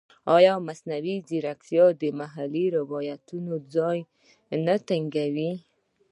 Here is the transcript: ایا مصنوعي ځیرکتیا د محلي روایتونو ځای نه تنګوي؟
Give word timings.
ایا 0.35 0.53
مصنوعي 0.67 1.15
ځیرکتیا 1.27 1.85
د 2.01 2.03
محلي 2.19 2.65
روایتونو 2.77 3.53
ځای 3.75 3.99
نه 4.65 4.75
تنګوي؟ 4.87 5.51